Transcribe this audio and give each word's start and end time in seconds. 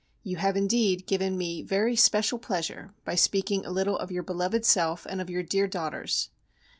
You 0.23 0.37
have 0.37 0.57
indeed 0.57 1.05
given 1.05 1.37
me 1.37 1.61
very 1.61 1.95
special 1.95 2.39
pleasure 2.39 2.91
by 3.05 3.13
speaking 3.13 3.63
a 3.63 3.69
little 3.69 3.99
of 3.99 4.09
your 4.09 4.23
beloved 4.23 4.65
self 4.65 5.05
and 5.05 5.21
of 5.21 5.29
your 5.29 5.43
dear 5.43 5.67
daughters. 5.67 6.31